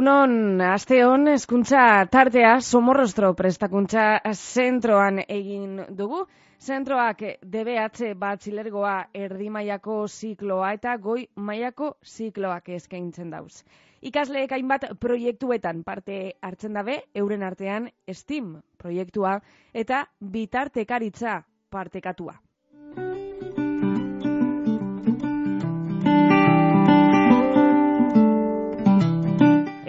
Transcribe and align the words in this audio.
egunon, 0.00 0.62
aste 0.64 1.02
hon, 1.04 1.28
eskuntza 1.28 2.06
tartea, 2.08 2.54
somorrostro 2.64 3.34
prestakuntza 3.36 4.04
zentroan 4.32 5.20
egin 5.26 5.82
dugu. 5.98 6.22
Zentroak 6.60 7.20
DBH 7.44 8.14
bat 8.16 8.40
zilergoa 8.40 8.94
erdi 9.12 9.50
maiako 9.52 10.06
zikloa 10.08 10.72
eta 10.78 10.96
goi 10.96 11.26
maiako 11.36 11.98
zikloak 12.04 12.72
eskaintzen 12.78 13.28
dauz. 13.36 13.60
Ikasleek 14.00 14.56
hainbat 14.56 14.88
proiektuetan 15.00 15.84
parte 15.84 16.32
hartzen 16.40 16.72
dabe, 16.80 17.02
euren 17.14 17.42
artean 17.42 17.90
STEAM 18.08 18.54
proiektua 18.78 19.40
eta 19.74 20.06
bitartekaritza 20.20 21.42
partekatua. 21.68 22.40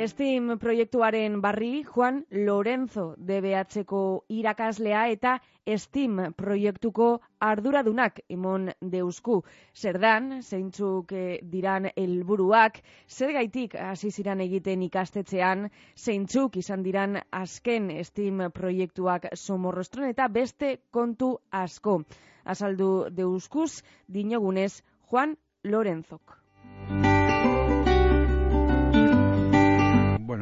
Steam 0.08 0.58
proiektuaren 0.58 1.42
barri, 1.42 1.84
Juan 1.84 2.24
Lorenzo 2.32 3.14
DBH-ko 3.18 4.24
irakaslea 4.34 5.04
eta 5.14 5.36
Steam 5.78 6.18
proiektuko 6.38 7.10
arduradunak 7.40 8.18
imon 8.34 8.72
deusku. 8.82 9.44
Zerdan, 9.76 10.42
zeintzuk 10.42 11.14
eh, 11.14 11.38
diran 11.44 11.92
helburuak, 11.92 12.82
zer 13.08 13.36
gaitik 13.38 13.76
hasi 13.76 14.10
ziran 14.10 14.42
egiten 14.42 14.82
ikastetzean, 14.90 15.70
zeintzuk 15.96 16.58
izan 16.58 16.82
diran 16.82 17.22
azken 17.30 17.92
Steam 18.04 18.48
proiektuak 18.54 19.30
somorrostron 19.36 20.10
eta 20.10 20.28
beste 20.28 20.78
kontu 20.90 21.36
asko. 21.52 22.02
Azaldu 22.44 23.10
deuskuz, 23.14 23.84
dinogunez, 24.08 24.82
Juan 25.12 25.38
Lorenzok. 25.64 26.41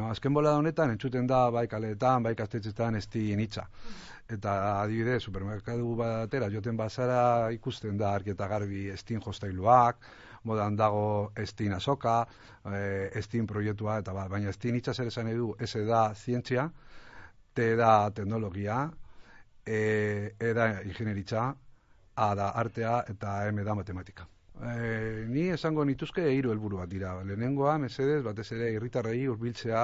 Azken 0.10 0.34
bola 0.34 0.56
honetan 0.58 0.94
entzuten 0.94 1.28
da 1.28 1.50
bai 1.54 1.68
kaletan, 1.68 2.24
bai 2.24 2.36
kastetxetan 2.36 2.96
ez 2.96 3.06
di 3.08 3.32
initza. 3.34 3.66
Eta 4.30 4.56
adibide, 4.82 5.20
supermerkadu 5.20 5.96
batera, 5.98 6.50
joten 6.54 6.78
bazara 6.78 7.50
ikusten 7.56 7.98
da 7.98 8.14
arkieta 8.14 8.48
garbi 8.48 8.88
estin 8.94 9.22
jostailuak, 9.26 10.06
modan 10.44 10.78
dago 10.78 11.32
estin 11.38 11.74
azoka, 11.74 12.22
e, 12.66 13.10
estin 13.22 13.48
proiektua, 13.48 14.00
eta 14.04 14.14
ba, 14.14 14.28
baina 14.30 14.54
estin 14.54 14.78
itza 14.80 14.94
zer 14.94 15.10
esan 15.10 15.32
edu, 15.34 15.54
ez 15.60 15.74
da 15.88 16.04
zientzia, 16.16 16.70
te 17.54 17.76
da 17.76 17.94
teknologia, 18.16 18.84
e, 19.66 20.36
e 20.40 20.54
da 20.54 20.72
ingenieritza, 20.84 21.50
a 22.16 22.34
da 22.36 22.52
artea, 22.52 23.00
eta 23.08 23.40
M 23.52 23.64
da 23.64 23.76
matematika. 23.76 24.28
E, 24.60 25.26
ni 25.32 25.48
esango 25.56 25.86
nituzke 25.88 26.26
hiru 26.36 26.52
helburu 26.52 26.82
bat 26.82 26.92
dira. 26.92 27.14
Lehenengoa, 27.24 27.78
mesedez, 27.80 28.22
batez 28.26 28.50
ere 28.58 28.74
irritarrei 28.76 29.22
hurbiltzea 29.32 29.84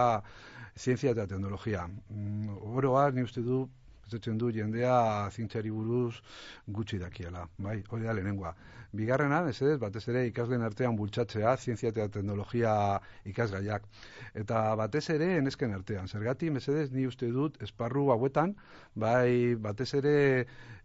zientzia 0.75 1.13
eta 1.15 1.27
teknologia. 1.31 1.85
Mm, 1.87 2.57
oroa, 2.75 3.09
ni 3.15 3.23
uste 3.23 3.43
du, 3.45 3.63
pentsatzen 4.05 4.37
du 4.37 4.51
jendea 4.53 5.29
zientziari 5.31 5.71
buruz 5.73 6.21
gutxi 6.67 6.99
dakiela, 7.01 7.47
bai, 7.57 7.81
hori 7.89 8.05
da 8.05 8.13
lehenengoa. 8.13 8.53
Bigarrena, 8.95 9.41
ez 9.49 9.77
batez 9.79 10.07
ere 10.07 10.25
ikasleen 10.27 10.61
artean 10.63 10.95
bultzatzea, 10.95 11.55
zientzia 11.57 11.89
eta 11.89 12.07
teknologia 12.07 12.99
ikasgaiak. 13.25 13.83
Eta 14.33 14.61
batez 14.79 15.09
ere, 15.09 15.35
enesken 15.41 15.73
artean. 15.73 16.07
Zergati, 16.07 16.49
mesedez, 16.49 16.91
ni 16.91 17.05
uste 17.07 17.27
dut, 17.27 17.57
esparru 17.61 18.11
hauetan, 18.13 18.55
bai, 18.93 19.55
batez 19.59 19.89
ere, 19.99 20.15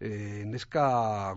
e, 0.01 0.11
neska 0.47 0.89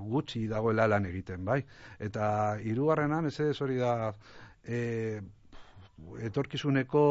gutxi 0.02 0.48
dagoela 0.48 0.88
lan 0.88 1.06
egiten, 1.11 1.45
bai. 1.45 1.61
Eta 2.00 2.58
hirugarrena, 2.64 3.21
mesedez 3.21 3.60
hori 3.61 3.77
da, 3.77 4.14
e, 4.65 5.21
etorkizuneko 6.21 7.04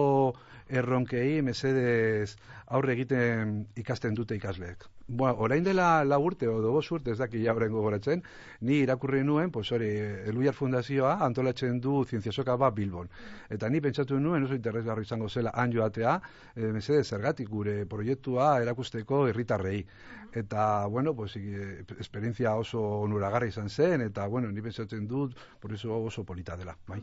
erronkei 0.72 1.42
mesedez 1.42 2.36
aurre 2.72 2.94
egiten 2.96 3.62
ikasten 3.76 4.14
dute 4.14 4.36
ikasleek. 4.38 4.86
Bueno, 5.08 5.34
orain 5.44 5.64
dela 5.64 6.04
la 6.04 6.16
urte 6.18 6.46
o 6.48 6.60
dobo 6.62 6.80
urte 6.94 7.10
ez 7.12 7.18
daki 7.18 7.42
ja 7.44 7.52
orain 7.52 7.72
gogoratzen, 7.72 8.22
ni 8.60 8.78
irakurri 8.80 9.22
nuen, 9.24 9.50
pues 9.50 9.72
hori, 9.72 9.88
Eluiar 10.30 10.54
Fundazioa 10.54 11.18
antolatzen 11.26 11.80
du 11.80 12.04
zientziasoka 12.04 12.56
bat 12.56 12.74
Bilbon. 12.74 13.10
Eta 13.50 13.68
ni 13.68 13.80
pentsatu 13.80 14.20
nuen, 14.20 14.44
oso 14.44 14.54
interesgarri 14.54 15.02
izango 15.02 15.28
zela 15.28 15.52
han 15.54 15.72
joatea, 15.72 16.14
e, 16.54 16.62
eh, 16.62 16.72
mesede 16.72 17.04
zergatik 17.04 17.48
gure 17.48 17.84
proiektua 17.86 18.62
erakusteko 18.62 19.26
herritarrei. 19.28 19.84
Eta, 20.32 20.86
bueno, 20.86 21.14
pues, 21.14 21.36
e, 21.36 21.84
esperientzia 21.98 22.54
oso 22.56 22.80
onuragarri 22.80 23.48
izan 23.48 23.68
zen, 23.68 24.00
eta, 24.00 24.26
bueno, 24.28 24.50
ni 24.50 24.62
pentsatzen 24.62 25.06
dut, 25.06 25.36
por 25.60 25.74
eso 25.74 25.98
oso 25.98 26.24
polita 26.24 26.56
dela, 26.56 26.78
bai. 26.86 27.02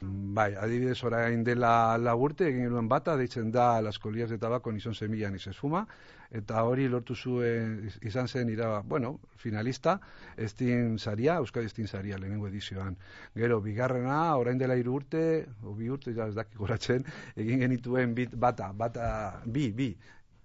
Bai, 0.00 0.52
adibidez 0.60 0.98
orain 1.08 1.40
dela 1.44 1.96
lagurte, 1.96 2.44
egin 2.50 2.66
genuen 2.66 2.88
bata, 2.88 3.14
deitzen 3.16 3.48
da 3.52 3.80
Las 3.80 3.98
Colillas 3.98 4.28
de 4.28 4.36
Tabaco 4.36 4.70
nizon 4.72 4.94
semilla 4.94 5.30
ni 5.30 5.38
se 5.38 5.50
esfuma, 5.50 5.86
eta 6.30 6.64
hori 6.68 6.84
lortu 6.88 7.14
zuen 7.16 7.88
izan 8.02 8.28
zen 8.28 8.50
ira, 8.52 8.82
bueno, 8.82 9.14
finalista, 9.36 9.98
estin 10.36 10.98
saria, 10.98 11.38
Euskadi 11.40 11.70
estin 11.72 11.88
saria 11.88 12.18
lehenengo 12.18 12.48
edizioan. 12.48 12.98
Gero, 13.34 13.62
bigarrena, 13.62 14.36
orain 14.36 14.58
dela 14.58 14.76
iru 14.76 14.98
urte, 15.00 15.46
o 15.62 15.72
bi 15.72 15.88
urte, 15.88 16.12
ja, 16.12 16.28
ez 16.28 16.36
dakik 16.36 16.60
goratzen, 16.60 17.08
egin 17.34 17.64
genituen 17.64 18.14
bit, 18.14 18.36
bata, 18.36 18.72
bata, 18.76 19.08
bi, 19.46 19.70
bi, 19.72 19.94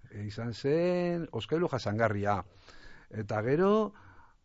e, 0.08 0.24
izan 0.24 0.54
zen 0.54 1.28
Oskailu 1.30 1.68
jasangarria. 1.68 2.40
Eta 3.10 3.44
gero, 3.44 3.92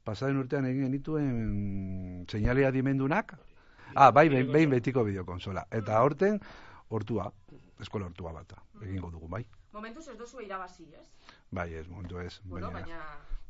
pasaren 0.04 0.44
urtean 0.44 0.68
egin 0.68 0.90
genituen 0.90 2.26
seinalea 2.28 2.76
dimendunak, 2.76 3.38
Ah, 3.96 4.12
bai, 4.12 4.28
behin, 4.30 4.52
behin 4.52 4.70
betiko 4.70 5.04
bideokonsola. 5.08 5.68
Eta 5.72 6.02
horten, 6.02 6.40
hortua, 6.90 7.32
eskola 7.82 8.10
hortua 8.10 8.34
bata, 8.34 8.62
egingo 8.82 9.12
dugu, 9.12 9.28
bai. 9.28 9.46
Momentu 9.74 10.00
ez 10.00 10.18
dozu 10.18 10.42
irabazi, 10.42 10.88
ez? 10.98 11.08
Bai, 11.52 11.74
ez, 11.74 11.88
momentu 11.88 12.20
ez. 12.20 12.40
Bueno, 12.44 12.72
baina... 12.72 13.02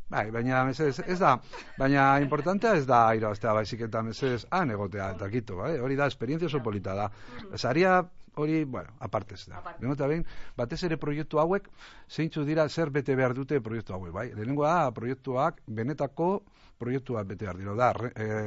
Bai, 0.07 0.29
baina, 0.31 0.61
ez, 0.71 1.01
ez 1.03 1.17
da, 1.19 1.33
baina 1.75 2.03
importantea 2.23 2.77
ez 2.79 2.85
da 2.87 3.01
irabaztea, 3.15 3.51
baizik 3.57 3.81
eta 3.89 4.01
mesez, 4.07 4.45
han 4.55 4.71
egotea, 4.71 5.09
eta 5.17 5.27
kito, 5.29 5.57
bai? 5.59 5.73
hori 5.83 5.97
da, 5.99 6.07
esperientzia 6.07 6.47
oso 6.47 6.61
polita 6.63 6.95
da. 6.95 7.09
Zaria, 7.57 7.97
hori, 8.39 8.61
bueno, 8.63 8.95
aparte 9.03 9.35
ez 9.35 9.49
da. 9.49 9.57
Aparte. 9.59 10.07
behin, 10.07 10.23
batez 10.55 10.83
ere 10.87 10.97
proiektu 10.97 11.39
hauek, 11.43 11.67
zeintzu 12.07 12.45
dira 12.47 12.69
zer 12.69 12.89
bete 12.89 13.15
behar 13.15 13.33
dute 13.33 13.59
proiektu 13.59 13.93
hauek, 13.93 14.13
bai? 14.13 14.29
Lehenengo 14.33 14.63
da, 14.63 14.91
proiektuak, 14.91 15.59
benetako 15.67 16.43
proiektuak 16.79 17.27
bete 17.27 17.43
behar 17.43 17.57
dira, 17.57 17.75
da, 17.75 17.91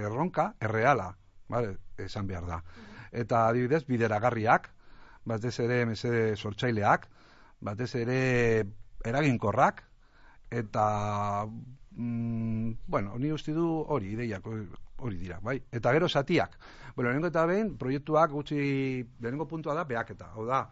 erronka, 0.08 0.54
erreala, 0.60 1.10
vale, 1.50 1.76
esan 1.98 2.26
behar 2.30 2.46
da. 2.46 2.62
Eta 3.12 3.46
adibidez, 3.48 3.84
bideragarriak, 3.88 4.70
batez 5.26 5.58
ere 5.60 5.84
mesede 5.86 6.36
sortzaileak, 6.36 7.06
batez 7.60 7.94
ere 8.00 8.20
eraginkorrak, 9.04 9.82
eta, 10.50 11.46
mm, 11.46 12.72
bueno, 12.86 13.18
ni 13.18 13.32
uste 13.32 13.52
du 13.52 13.66
hori, 13.88 14.14
ideiak, 14.14 14.46
hori 14.98 15.16
dira, 15.16 15.40
bai? 15.42 15.60
Eta 15.72 15.92
gero 15.92 16.08
satiak. 16.08 16.58
Bueno, 16.94 17.10
lehenengo 17.10 17.30
eta 17.30 17.46
behin, 17.46 17.76
proiektuak 17.78 18.30
gutxi, 18.30 18.60
lehenengo 19.20 19.46
puntua 19.48 19.74
da, 19.74 19.84
beaketa. 19.84 20.32
Hau 20.34 20.46
da, 20.46 20.64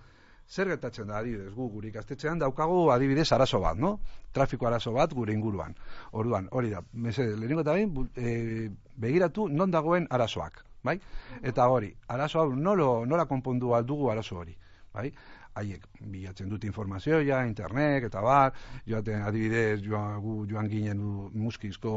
zer 0.48 0.68
gertatzen 0.72 1.08
da 1.08 1.18
adibidez, 1.18 1.52
gu 1.54 1.68
guri 1.72 1.92
ikastetxean 1.92 2.38
daukagu 2.38 2.90
adibidez 2.92 3.30
arazo 3.32 3.60
bat, 3.60 3.76
no? 3.78 3.98
Trafiko 4.32 4.66
arazo 4.66 4.92
bat 4.92 5.12
gure 5.14 5.32
inguruan. 5.32 5.76
Orduan, 6.12 6.48
hori 6.52 6.70
da, 6.70 6.82
mesede, 6.92 7.36
lehenengo 7.36 7.66
eta 7.66 7.76
behin, 7.76 8.08
e, 8.16 8.70
begiratu 8.96 9.48
non 9.48 9.70
dagoen 9.70 10.08
arazoak 10.10 10.67
bai? 10.84 10.98
Eta 11.42 11.68
hori, 11.68 11.92
arazo 12.08 12.40
hau 12.40 12.54
nolo, 12.54 13.04
nola 13.06 13.26
konpondu 13.26 13.74
aldugu 13.74 14.10
arazo 14.10 14.38
hori, 14.42 14.56
bai? 14.94 15.12
haiek 15.58 15.84
bilatzen 16.12 16.48
dute 16.50 16.68
informazioa, 16.68 17.42
internet, 17.46 18.06
eta 18.08 18.22
bar, 18.22 18.54
joaten 18.88 19.24
adibidez 19.26 19.80
joan, 19.84 20.18
gu, 20.22 20.34
joan 20.50 20.68
ginen 20.70 21.02
muskizko 21.34 21.92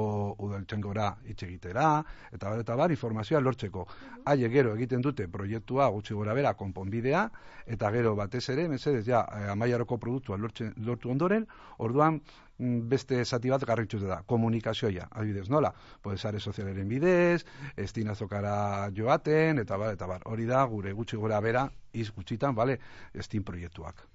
udaltzen 0.47 0.81
gora 0.81 1.11
itxegitera, 1.29 1.87
eta 2.31 2.49
bar, 2.49 2.63
eta 2.65 2.77
bar, 2.79 2.93
informazioa 2.95 3.41
lortzeko. 3.43 3.85
Haiek 4.31 4.53
gero 4.53 4.75
egiten 4.77 5.05
dute 5.05 5.27
proiektua 5.31 5.89
gutxi 5.93 6.17
gora 6.17 6.35
bera 6.37 6.53
konponbidea, 6.57 7.25
eta 7.75 7.91
gero 7.93 8.15
batez 8.17 8.47
ere, 8.53 8.67
mesedez, 8.71 9.05
ja, 9.07 9.25
eh, 9.37 9.49
amaiaroko 9.53 9.99
produktua 10.01 10.39
lortzen, 10.41 10.73
lortu 10.85 11.13
ondoren, 11.13 11.47
orduan 11.79 12.21
beste 12.61 13.23
zati 13.25 13.49
bat 13.49 13.65
garritxu 13.65 13.99
da, 14.05 14.21
komunikazioa, 14.27 15.07
adibidez, 15.09 15.49
nola? 15.49 15.73
Pues, 16.01 16.21
sare 16.21 16.39
sozialeren 16.39 16.87
bidez, 16.89 17.45
estinazokara 17.77 18.89
joaten, 18.95 19.59
eta 19.65 19.77
bar, 19.81 19.97
eta 19.97 20.07
bar, 20.07 20.25
hori 20.25 20.45
da, 20.45 20.63
gure 20.69 20.93
gutxi 20.93 21.17
gora 21.17 21.41
bera, 21.41 21.67
iz 21.93 22.11
gutxitan, 22.13 22.55
bale, 22.55 22.79
estin 23.13 23.43
proiektuak. 23.43 24.05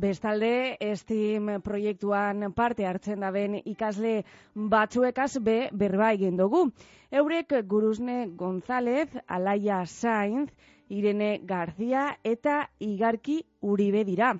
Bestalde, 0.00 0.76
Steam 0.96 1.60
proiektuan 1.62 2.48
parte 2.56 2.86
hartzen 2.88 3.20
daben 3.22 3.54
ikasle 3.60 4.24
batzuekaz 4.72 5.38
be 5.38 5.68
berba 5.70 6.08
egin 6.16 6.40
dugu. 6.40 6.64
Eurek 7.12 7.54
Guruzne 7.70 8.16
González, 8.40 9.06
Alaia 9.28 9.84
Sainz, 9.86 10.50
Irene 10.90 11.40
Garzia 11.46 12.18
eta 12.24 12.68
Igarki 12.78 13.40
Uribe 13.62 14.04
dira. 14.04 14.34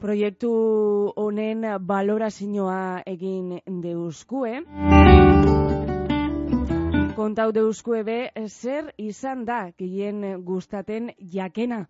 Proiektu 0.00 0.50
honen 1.22 1.62
balorazioa 1.86 2.80
egin 3.06 3.60
deuskue. 3.84 4.58
Kontau 7.20 7.50
deuskue 7.52 7.98
be, 8.00 8.14
zer 8.48 8.86
izan 8.96 9.42
da 9.44 9.56
gehien 9.76 10.22
gustaten 10.50 11.10
jakena 11.34 11.82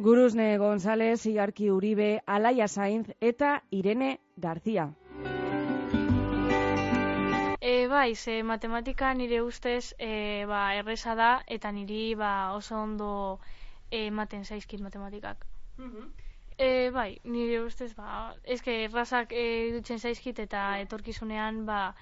Guruzne 0.00 0.56
González, 0.56 1.26
Igarki 1.26 1.70
Uribe, 1.70 2.10
Alaia 2.24 2.66
Sainz 2.68 3.12
eta 3.20 3.54
Irene 3.70 4.18
Garzia. 4.36 4.88
E, 7.64 7.86
bai, 7.86 8.14
ze 8.16 8.42
matematika 8.42 9.14
nire 9.14 9.38
ustez 9.40 9.94
e, 9.98 10.44
ba, 10.50 10.74
erresa 10.74 11.12
da 11.14 11.28
eta 11.46 11.70
niri 11.70 12.16
ba, 12.18 12.30
oso 12.58 12.74
ondo 12.74 13.10
ematen 13.88 14.42
zaizkit 14.44 14.80
matematikak. 14.82 15.46
e, 16.58 16.90
bai, 16.90 17.20
nire 17.22 17.60
ustez, 17.62 17.94
ba, 17.94 18.34
eske 18.42 18.74
errazak 18.88 19.30
e, 19.30 19.44
dutzen 19.76 20.02
zaizkit 20.02 20.40
eta 20.42 20.64
etorkizunean 20.86 21.62
ba, 21.68 21.94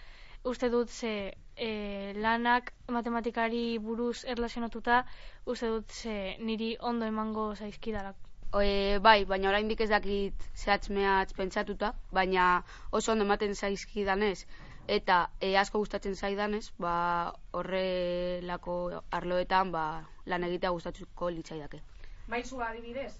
uste 0.45 0.71
dut 0.73 0.89
ze 0.89 1.12
e, 1.57 1.69
lanak 2.17 2.73
matematikari 2.89 3.79
buruz 3.79 4.25
erlazionatuta 4.25 5.05
uste 5.45 5.69
dut 5.75 5.93
ze 5.93 6.17
niri 6.39 6.71
ondo 6.81 7.05
emango 7.05 7.55
zaizkidarak. 7.55 8.17
E, 8.65 8.99
bai, 8.99 9.27
baina 9.27 9.53
oraindik 9.53 9.85
ez 9.85 9.91
dakit 9.93 10.51
zehatz 10.56 10.89
mehatz 10.89 11.37
pentsatuta, 11.37 11.93
baina 12.11 12.65
oso 12.91 13.13
ondo 13.13 13.29
ematen 13.29 13.55
zaizkidanez 13.55 14.39
eta 14.88 15.31
e, 15.41 15.56
asko 15.56 15.79
gustatzen 15.79 16.17
zaidanez, 16.17 16.73
ba, 16.79 17.32
horrelako 17.53 19.03
arloetan 19.11 19.73
ba, 19.73 19.85
lan 20.27 20.47
egitea 20.49 20.71
gustatzuko 20.71 21.31
litzaidake. 21.31 21.82
Maizu 22.29 22.61
adibidez? 22.62 23.12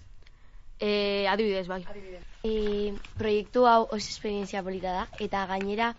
E, 0.79 1.27
adibidez, 1.29 1.67
bai. 1.67 1.83
Adibidez. 1.87 2.23
E, 2.43 2.93
proiektu 3.17 3.67
hau 3.69 3.83
oso 3.83 4.07
esperientzia 4.07 4.63
polita 4.63 4.95
da, 4.97 5.07
eta 5.19 5.45
gainera 5.51 5.93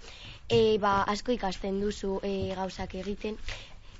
e, 0.48 0.78
ba, 0.82 1.02
asko 1.14 1.32
ikasten 1.36 1.80
duzu 1.80 2.18
e, 2.26 2.32
gauzak 2.58 2.96
egiten, 3.04 3.38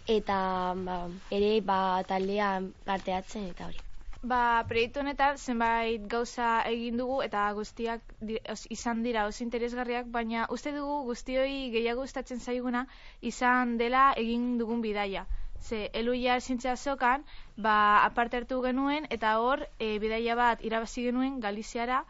eta 0.07 0.41
ba, 0.89 0.99
ere 1.31 1.55
ba, 1.61 1.79
taldean 2.09 2.73
parteatzen 2.85 3.49
eta 3.53 3.71
hori. 3.71 3.92
Ba, 4.31 4.63
proiektu 4.71 5.01
honetan 5.03 5.39
zenbait 5.39 6.03
gauza 6.11 6.49
egin 6.71 6.99
dugu 7.01 7.17
eta 7.25 7.47
guztiak 7.57 8.13
di, 8.29 8.37
os, 8.53 8.61
izan 8.77 9.01
dira 9.07 9.25
oso 9.31 9.43
interesgarriak, 9.43 10.07
baina 10.17 10.45
uste 10.57 10.71
dugu 10.77 10.99
guztioi 11.09 11.57
gehiago 11.73 12.05
gustatzen 12.05 12.39
zaiguna 12.39 12.85
izan 13.33 13.73
dela 13.81 14.05
egin 14.23 14.45
dugun 14.61 14.85
bidaia. 14.85 15.25
Ze, 15.59 15.81
eluia 16.03 16.39
zintzea 16.41 16.77
zokan, 16.77 17.27
ba, 17.67 17.75
aparte 18.05 18.39
hartu 18.39 18.61
genuen 18.63 19.11
eta 19.19 19.35
hor 19.43 19.67
e, 19.79 19.99
bidaia 20.05 20.39
bat 20.39 20.63
irabazi 20.71 21.09
genuen 21.09 21.41
Galiziara 21.43 22.05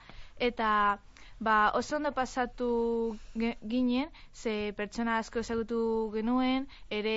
eta 0.51 0.69
ba, 1.43 1.73
oso 1.75 1.97
ondo 1.97 2.13
pasatu 2.13 2.69
ginen, 3.73 4.09
ze 4.33 4.73
pertsona 4.79 5.19
asko 5.19 5.41
ezagutu 5.43 5.79
genuen, 6.15 6.69
ere 6.99 7.17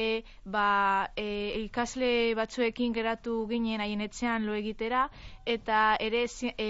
ba, 0.55 0.67
e, 1.15 1.27
ikasle 1.61 2.09
batzuekin 2.39 2.93
geratu 2.97 3.35
ginen 3.51 3.83
haien 3.85 4.01
etxean 4.07 4.47
lo 4.49 4.57
egitera, 4.61 5.03
eta 5.45 5.81
ere 6.07 6.25
e, 6.67 6.69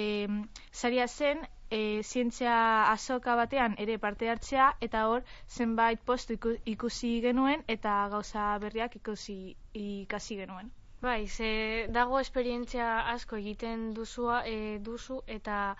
zaria 0.82 1.08
zen 1.08 1.46
e, 1.70 1.82
zientzia 2.04 2.56
azoka 2.92 3.36
batean 3.40 3.76
ere 3.86 3.98
parte 4.06 4.30
hartzea, 4.30 4.68
eta 4.88 5.08
hor 5.10 5.24
zenbait 5.48 6.02
postu 6.12 6.38
ikusi 6.76 7.20
genuen, 7.28 7.64
eta 7.68 8.08
gauza 8.12 8.58
berriak 8.66 9.00
ikusi 9.00 9.38
ikasi 9.74 10.42
genuen. 10.44 10.74
Bai, 11.02 11.28
ze 11.28 11.88
dago 11.96 12.20
esperientzia 12.20 12.90
asko 13.14 13.38
egiten 13.38 13.94
duzua, 13.94 14.44
e, 14.48 14.80
duzu, 14.90 15.22
eta 15.28 15.76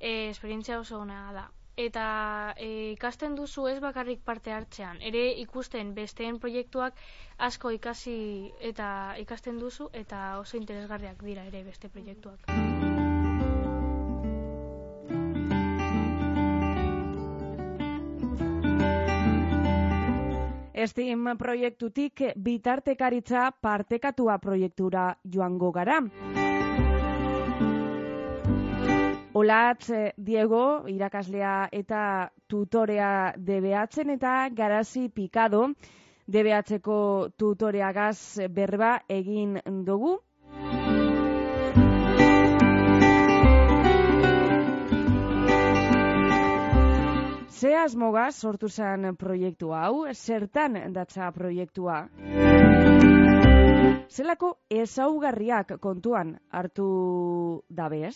e, 0.00 0.30
esperientzia 0.30 0.78
oso 0.80 0.98
ona 1.00 1.32
da. 1.32 1.48
Eta 1.78 2.54
e, 2.58 2.68
ikasten 2.96 3.36
duzu 3.38 3.68
ez 3.70 3.78
bakarrik 3.80 4.24
parte 4.26 4.50
hartzean, 4.50 4.98
ere 5.10 5.20
ikusten 5.44 5.92
besteen 5.94 6.40
proiektuak 6.42 6.98
asko 7.38 7.70
ikasi 7.70 8.16
eta 8.72 8.88
ikasten 9.22 9.60
duzu 9.62 9.86
eta 9.92 10.40
oso 10.40 10.58
interesgarriak 10.58 11.22
dira 11.22 11.46
ere 11.46 11.62
beste 11.62 11.88
proiektuak. 11.88 12.50
Estim 20.78 21.24
proiektutik 21.38 22.20
bitartekaritza 22.38 23.48
partekatua 23.60 24.38
proiektura 24.38 25.08
joango 25.34 25.72
gara. 25.72 26.02
Olatz 29.34 29.90
eh, 29.90 30.12
Diego, 30.16 30.88
irakaslea 30.88 31.68
eta 31.72 32.30
tutorea 32.48 33.34
debeatzen 33.36 34.10
eta 34.14 34.48
garazi 34.56 35.08
pikado, 35.08 35.68
debeatzeko 36.26 37.28
tutoreagaz 37.36 38.48
berba 38.48 38.98
egin 39.08 39.58
dugu. 39.84 40.18
Ze 47.58 47.74
asmoga 47.76 48.30
sortu 48.30 48.68
zen 48.68 49.16
proiektu 49.18 49.72
hau, 49.74 50.06
zertan 50.14 50.78
datza 50.94 51.32
proiektua? 51.34 52.04
Zelako 54.08 54.52
ezaugarriak 54.70 55.74
kontuan 55.80 56.36
hartu 56.50 56.86
dabez? 57.68 58.14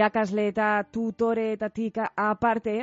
Irakasle 0.00 0.46
eta 0.48 0.66
tutoreetatik 0.88 1.98
aparte, 2.16 2.74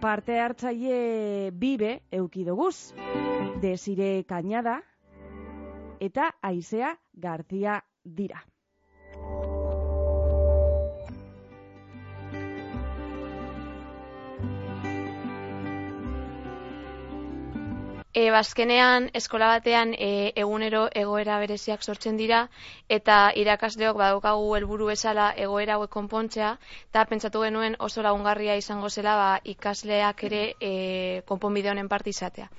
parte 0.00 0.38
hartzaile 0.40 1.50
bibe 1.52 1.90
eukidoguz, 2.18 2.94
desire 3.60 4.24
kainada 4.24 4.78
eta 6.00 6.30
aizea 6.40 6.94
gartia 7.12 7.82
dira. 8.02 8.40
E, 18.18 18.22
bazkenean, 18.34 19.04
eskola 19.18 19.48
batean 19.52 19.92
e, 19.94 20.06
egunero 20.42 20.80
egoera 21.02 21.36
bereziak 21.42 21.84
sortzen 21.86 22.16
dira, 22.20 22.40
eta 22.96 23.18
irakasleok 23.42 24.00
badaukagu 24.00 24.48
helburu 24.58 24.88
bezala 24.90 25.26
egoera 25.44 25.76
hauek 25.76 25.92
konpontzea, 25.96 26.48
eta 26.90 27.04
pentsatu 27.12 27.44
genuen 27.46 27.76
oso 27.88 28.02
lagungarria 28.06 28.56
izango 28.62 28.90
zela 28.90 29.14
ba, 29.20 29.28
ikasleak 29.54 30.24
ere 30.30 30.42
e, 30.70 30.72
konponbide 31.30 31.70
honen 31.74 31.92
partizatea 31.94 32.50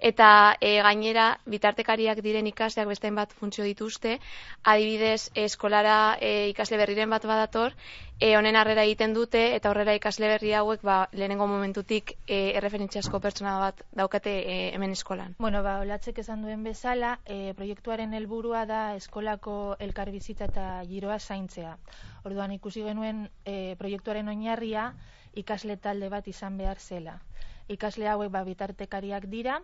eta 0.00 0.56
e, 0.60 0.80
gainera 0.82 1.26
bitartekariak 1.46 2.22
diren 2.24 2.48
ikasleak 2.48 2.88
bestein 2.88 3.14
bat 3.14 3.32
funtzio 3.36 3.64
dituzte, 3.64 4.16
adibidez 4.64 5.30
eskolara 5.36 6.16
e, 6.20 6.48
ikasle 6.54 6.78
berriren 6.80 7.12
bat 7.12 7.26
badator, 7.28 7.76
e, 8.18 8.32
honen 8.36 8.56
harrera 8.56 8.86
egiten 8.88 9.12
dute 9.14 9.42
eta 9.56 9.70
horrela 9.70 9.94
ikasle 9.98 10.32
berri 10.32 10.54
hauek 10.56 10.82
ba, 10.82 10.96
lehenengo 11.12 11.46
momentutik 11.50 12.14
e, 12.26 12.40
erreferentziasko 12.56 13.20
pertsona 13.20 13.58
bat 13.60 13.84
daukate 13.92 14.34
e, 14.40 14.58
hemen 14.74 14.96
eskolan. 14.96 15.36
Bueno, 15.38 15.62
ba, 15.62 15.78
olatzek 15.84 16.22
esan 16.24 16.42
duen 16.46 16.64
bezala, 16.64 17.18
e, 17.26 17.52
proiektuaren 17.60 18.16
helburua 18.16 18.64
da 18.66 18.82
eskolako 18.96 19.76
elkarbizita 19.78 20.48
eta 20.48 20.68
giroa 20.88 21.20
zaintzea. 21.20 21.76
Orduan 22.24 22.52
ikusi 22.56 22.84
genuen 22.88 23.26
e, 23.44 23.76
proiektuaren 23.80 24.28
oinarria 24.32 24.92
ikasle 25.40 25.76
talde 25.76 26.08
bat 26.08 26.26
izan 26.28 26.56
behar 26.58 26.80
zela 26.80 27.20
ikasle 27.76 28.08
hauek 28.10 28.30
ba, 28.34 28.42
bitartekariak 28.44 29.26
dira, 29.32 29.60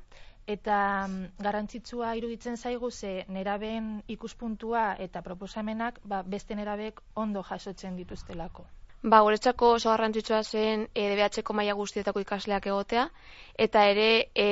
eta 0.47 0.79
mm, 1.09 1.43
garrantzitsua 1.43 2.15
iruditzen 2.21 2.57
zaigu 2.57 2.91
ze 2.91 3.25
nerabeen 3.29 4.03
ikuspuntua 4.09 4.87
eta 5.09 5.23
proposamenak 5.23 6.01
ba, 6.05 6.23
beste 6.23 6.55
nerabek 6.55 7.01
ondo 7.15 7.43
jasotzen 7.43 7.97
dituztelako. 7.97 8.67
Ba, 9.03 9.21
guretzako 9.23 9.73
oso 9.77 9.91
garrantzitsua 9.91 10.43
zen 10.43 10.87
e, 10.95 11.03
DBH-ko 11.13 11.55
maila 11.55 11.75
guztietako 11.79 12.23
ikasleak 12.25 12.67
egotea, 12.67 13.05
eta 13.67 13.85
ere 13.91 14.07
e, 14.35 14.47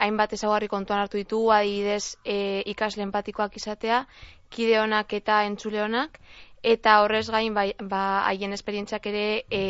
hainbat 0.00 0.32
ezagarri 0.36 0.68
kontuan 0.68 1.02
hartu 1.02 1.18
ditugu, 1.20 1.50
adibidez 1.52 2.16
e, 2.24 2.62
ikasle 2.72 3.04
empatikoak 3.04 3.58
izatea, 3.60 4.04
kide 4.48 4.78
honak 4.80 5.12
eta 5.18 5.42
entzule 5.50 5.82
honak, 5.82 6.20
eta 6.62 7.00
horrez 7.02 7.26
gain 7.30 7.54
bai, 7.54 7.72
ba, 7.80 8.02
haien 8.30 8.56
esperientziak 8.56 9.10
ere 9.12 9.26
e, 9.50 9.62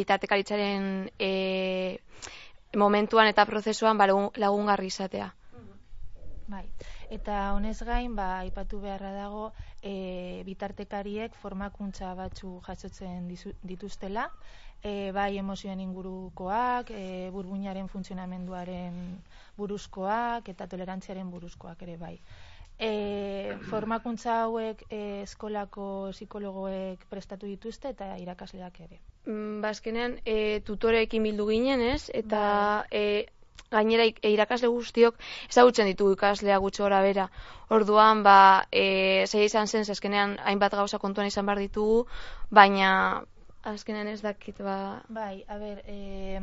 bitartekaritzaren 0.00 0.88
e, 1.18 1.32
momentuan 2.76 3.28
eta 3.28 3.46
prozesuan 3.46 3.98
ba, 3.98 4.06
lagungarri 4.36 4.86
izatea. 4.86 5.32
Bai. 6.52 6.66
Eta 7.12 7.52
honez 7.54 7.78
gain, 7.84 8.16
ba, 8.16 8.40
aipatu 8.40 8.80
beharra 8.80 9.12
dago, 9.12 9.52
e, 9.82 10.42
bitartekariek 10.46 11.34
formakuntza 11.42 12.14
batzu 12.18 12.58
jasotzen 12.66 13.28
dituztela, 13.62 14.30
e, 14.82 15.12
bai 15.12 15.36
emozioen 15.38 15.80
ingurukoak, 15.80 16.90
e, 16.90 17.30
burbuinaren 17.34 17.88
funtzionamenduaren 17.88 18.98
buruzkoak 19.56 20.48
eta 20.54 20.66
tolerantziaren 20.66 21.30
buruzkoak 21.30 21.86
ere 21.86 21.96
bai. 22.00 22.16
E, 22.78 23.56
formakuntza 23.70 24.42
hauek 24.46 24.84
e, 24.88 25.00
eskolako 25.22 25.86
psikologoek 26.16 27.06
prestatu 27.12 27.46
dituzte 27.46 27.92
eta 27.94 28.16
irakasleak 28.18 28.80
ere. 28.88 29.02
Mm, 29.26 29.60
Bazkenean, 29.62 30.16
ba, 30.18 30.22
e, 30.26 30.60
tutoreekin 30.66 31.22
bildu 31.22 31.46
ginen, 31.50 31.80
ez? 31.80 32.10
Eta 32.14 32.42
bai. 32.90 33.02
e, 33.02 33.26
gainera 33.72 34.06
irakasle 34.28 34.68
guztiok 34.68 35.18
ezagutzen 35.48 35.88
ditugu 35.90 36.16
ikaslea 36.16 36.58
gutxo 36.64 36.84
gora 36.84 37.00
bera. 37.06 37.28
Orduan, 37.72 38.22
ba, 38.26 38.38
e, 38.70 39.24
zei 39.26 39.46
izan 39.48 39.70
zen, 39.70 39.84
zezkenean 39.84 40.36
hainbat 40.44 40.76
gauza 40.80 40.98
kontuan 40.98 41.30
izan 41.30 41.46
behar 41.46 41.62
ditugu, 41.62 42.06
baina 42.50 42.90
azkenean 43.62 44.10
ez 44.10 44.20
dakit, 44.22 44.58
ba... 44.66 45.02
Bai, 45.08 45.44
a 45.48 45.58
ber, 45.58 45.84
e, 45.86 46.40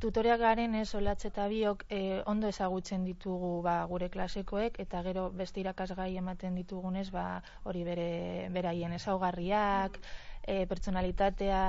tutoriak 0.00 0.40
garen 0.40 0.74
ez 0.74 0.88
olatze 0.94 1.28
eta 1.28 1.46
biok 1.48 1.84
e, 1.88 2.00
ondo 2.26 2.48
ezagutzen 2.52 3.04
ditugu 3.04 3.60
ba, 3.64 3.76
gure 3.90 4.08
klasekoek 4.12 4.80
eta 4.84 5.02
gero 5.06 5.28
beste 5.30 5.60
irakasgai 5.62 6.10
ematen 6.20 6.58
ditugunez 6.58 7.08
ba, 7.14 7.42
hori 7.64 7.84
bere 7.84 8.08
beraien 8.52 8.92
ezaugarriak, 8.98 9.98
e, 10.46 10.64
pertsonalitatea 10.66 11.62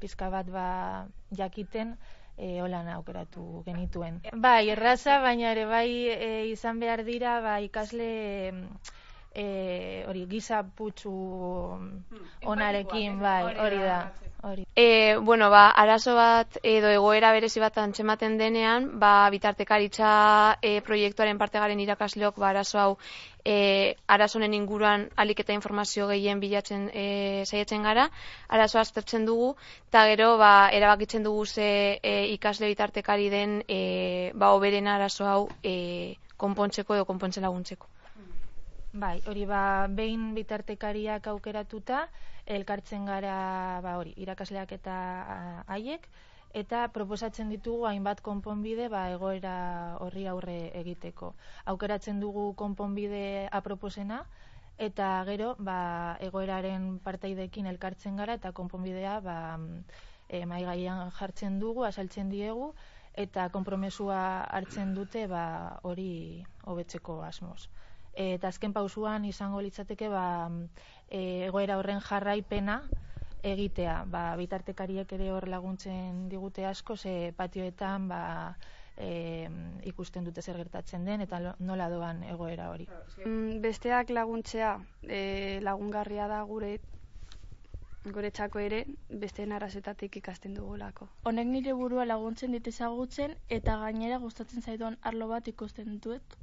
pizka 0.00 0.30
bat 0.30 0.50
ba, 0.52 0.68
jakiten, 1.36 1.96
e, 2.36 2.60
holan 2.62 2.88
aukeratu 2.94 3.64
genituen. 3.66 4.20
Bai, 4.32 4.68
erraza, 4.70 5.18
baina 5.24 5.50
ere 5.56 5.66
bai 5.66 5.88
e, 6.12 6.30
izan 6.52 6.80
behar 6.80 7.04
dira 7.04 7.40
ba, 7.44 7.58
ikasle 7.64 8.10
e, 9.36 10.04
hori 10.08 10.24
giza 10.30 10.62
putzu 10.64 11.12
onarekin 12.52 13.20
bai 13.20 13.42
hori 13.44 13.80
da 13.84 13.98
hori. 14.48 14.64
E, 14.74 15.16
bueno 15.20 15.50
ba 15.50 15.68
arazo 15.70 16.14
bat 16.16 16.58
edo 16.62 16.88
egoera 16.88 17.32
berezi 17.36 17.60
bat 17.60 17.76
antzematen 17.78 18.38
denean 18.38 18.90
ba 18.98 19.28
bitartekaritza 19.30 20.10
e, 20.62 20.80
proiektuaren 20.80 21.38
parte 21.38 21.60
garen 21.60 21.80
irakasleok 21.84 22.38
ba 22.40 22.48
arazo 22.54 22.78
hau 22.78 22.92
e, 23.44 23.96
arazonen 24.10 24.54
inguruan 24.58 25.06
alik 25.22 25.44
eta 25.44 25.54
informazio 25.54 26.08
gehien 26.10 26.40
bilatzen 26.42 26.88
e, 26.92 27.44
saiatzen 27.46 27.86
gara, 27.86 28.08
arazoa 28.48 28.82
aztertzen 28.82 29.26
dugu, 29.28 29.52
eta 29.90 30.06
gero 30.10 30.32
ba, 30.40 30.52
erabakitzen 30.78 31.26
dugu 31.26 31.46
ze 31.46 31.68
e, 32.02 32.14
ikasle 32.34 32.72
bitartekari 32.72 33.28
den 33.30 33.60
e, 33.68 34.32
ba, 34.34 34.50
oberen 34.58 34.88
arazo 34.90 35.28
hau 35.30 35.42
e, 35.62 36.16
konpontzeko 36.36 36.98
edo 36.98 37.04
konpontzen 37.04 37.46
laguntzeko. 37.46 37.95
Bai, 38.96 39.20
hori 39.28 39.42
ba, 39.44 39.88
behin 39.92 40.30
bitartekariak 40.32 41.26
aukeratuta, 41.28 41.98
elkartzen 42.56 43.04
gara, 43.04 43.34
ba, 43.84 43.96
hori, 44.00 44.14
irakasleak 44.24 44.70
eta 44.72 44.94
haiek, 45.74 46.06
eta 46.60 46.80
proposatzen 46.94 47.50
ditugu 47.52 47.84
hainbat 47.90 48.22
konponbide 48.24 48.86
ba, 48.88 49.02
egoera 49.12 49.56
horri 50.00 50.24
aurre 50.32 50.56
egiteko. 50.80 51.34
Aukeratzen 51.74 52.22
dugu 52.24 52.46
konponbide 52.62 53.20
aproposena, 53.60 54.22
eta 54.88 55.10
gero 55.28 55.50
ba, 55.58 55.78
egoeraren 56.30 56.94
partaidekin 57.04 57.68
elkartzen 57.74 58.16
gara, 58.22 58.38
eta 58.40 58.54
konponbidea 58.56 59.18
ba, 59.26 59.38
e, 60.30 60.46
maigaian 60.54 61.10
jartzen 61.20 61.60
dugu, 61.60 61.84
asaltzen 61.84 62.32
diegu, 62.32 62.70
eta 63.26 63.50
konpromesua 63.52 64.22
hartzen 64.60 64.96
dute 64.96 65.26
ba, 65.28 65.44
hori 65.84 66.46
hobetzeko 66.64 67.20
asmoz 67.28 67.66
eta 68.16 68.48
azken 68.48 68.72
pausuan 68.72 69.24
izango 69.28 69.60
litzateke 69.60 70.08
ba, 70.08 70.48
e, 71.08 71.46
egoera 71.48 71.76
horren 71.78 72.00
jarraipena 72.00 72.80
egitea. 73.46 74.04
Ba, 74.10 74.24
bitartekariek 74.40 75.12
ere 75.12 75.30
hor 75.30 75.46
laguntzen 75.48 76.26
digute 76.32 76.64
asko, 76.66 76.96
ze 76.96 77.32
patioetan 77.36 78.08
ba, 78.08 78.22
e, 78.96 79.48
ikusten 79.84 80.24
dute 80.24 80.42
zer 80.42 80.56
gertatzen 80.56 81.04
den 81.04 81.20
eta 81.20 81.40
nola 81.58 81.88
doan 81.92 82.22
egoera 82.24 82.70
hori. 82.72 82.88
Mm, 83.24 83.60
besteak 83.64 84.10
laguntzea 84.10 84.76
e, 85.02 85.60
lagungarria 85.62 86.28
da 86.32 86.42
gure 86.42 86.78
gure 88.14 88.30
txako 88.30 88.60
ere 88.62 88.84
beste 89.10 89.44
narazetatik 89.50 90.16
ikasten 90.20 90.54
dugulako. 90.54 91.08
Honek 91.26 91.48
nire 91.50 91.72
burua 91.74 92.04
laguntzen 92.06 92.52
dit 92.54 92.68
ezagutzen 92.70 93.34
eta 93.50 93.76
gainera 93.80 94.18
gustatzen 94.22 94.62
zaidon 94.62 94.96
arlo 95.02 95.26
bat 95.32 95.48
ikusten 95.50 95.98
dut 96.04 96.36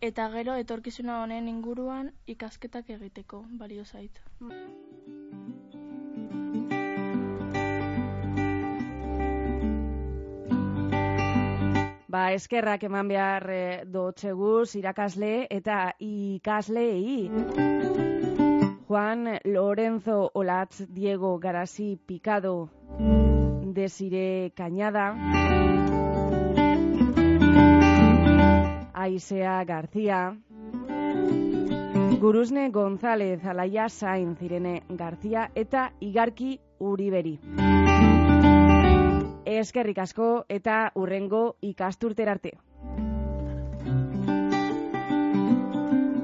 eta 0.00 0.28
gero 0.30 0.54
etorkizuna 0.60 1.22
honen 1.22 1.48
inguruan 1.48 2.12
ikasketak 2.26 2.90
egiteko 2.96 3.44
balio 3.60 3.84
zait. 3.84 4.20
Ba, 12.14 12.28
eskerrak 12.30 12.84
eman 12.86 13.08
behar 13.10 13.48
e, 13.50 13.62
dotxeguz 13.90 14.76
irakasle 14.78 15.48
eta 15.50 15.78
ikaslei. 15.98 17.30
Juan 18.86 19.40
Lorenzo 19.44 20.30
Olatz 20.34 20.84
Diego 20.86 21.38
Garasi 21.40 21.96
Picado 21.96 22.70
Desire 23.74 24.52
Cañada. 24.54 25.83
Aisea 29.04 29.62
García, 29.64 30.34
Guruzne 32.22 32.70
González 32.70 33.44
Alaia 33.44 33.90
Sain 33.90 34.34
Zirene 34.34 34.82
García 34.88 35.50
eta 35.54 35.92
Igarki 36.00 36.58
Uriberi. 36.78 37.38
Eskerrik 39.44 39.98
asko 39.98 40.46
eta 40.48 40.90
urrengo 40.94 41.42
ikasturter 41.60 42.30
arte. 42.30 42.54